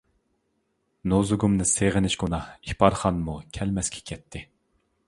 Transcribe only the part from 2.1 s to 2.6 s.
گۇناھ،